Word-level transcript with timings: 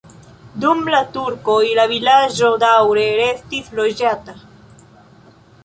Dum 0.61 0.79
la 0.93 1.01
turkoj 1.17 1.57
la 1.81 1.85
vilaĝo 1.91 2.49
daŭre 2.65 3.05
restis 3.21 3.69
loĝata. 3.81 4.39